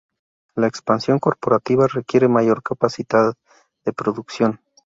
[0.55, 3.35] La expansión corporativa requiere mayor capacidad
[3.85, 4.59] de producción.